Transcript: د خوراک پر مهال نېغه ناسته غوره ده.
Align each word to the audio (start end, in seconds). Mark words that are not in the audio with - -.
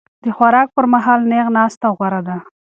د 0.23 0.25
خوراک 0.35 0.67
پر 0.75 0.85
مهال 0.93 1.19
نېغه 1.31 1.51
ناسته 1.57 1.87
غوره 1.97 2.21
ده. 2.27 2.37